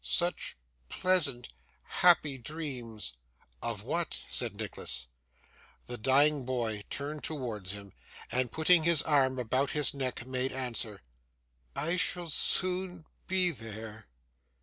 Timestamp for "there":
13.51-14.07